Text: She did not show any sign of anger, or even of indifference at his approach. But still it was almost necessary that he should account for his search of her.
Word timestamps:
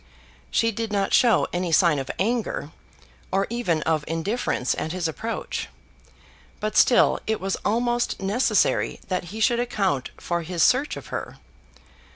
She 0.49 0.71
did 0.71 0.91
not 0.91 1.13
show 1.13 1.47
any 1.53 1.71
sign 1.71 1.99
of 1.99 2.09
anger, 2.17 2.71
or 3.31 3.45
even 3.51 3.83
of 3.83 4.03
indifference 4.07 4.73
at 4.79 4.93
his 4.93 5.07
approach. 5.07 5.69
But 6.59 6.75
still 6.75 7.19
it 7.27 7.39
was 7.39 7.55
almost 7.63 8.19
necessary 8.19 8.99
that 9.09 9.25
he 9.25 9.39
should 9.39 9.59
account 9.59 10.09
for 10.17 10.41
his 10.41 10.63
search 10.63 10.97
of 10.97 11.09
her. 11.13 11.37